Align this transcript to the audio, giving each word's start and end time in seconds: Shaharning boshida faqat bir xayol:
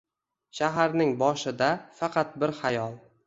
Shaharning 0.59 1.11
boshida 1.19 1.69
faqat 1.99 2.35
bir 2.45 2.57
xayol: 2.63 2.99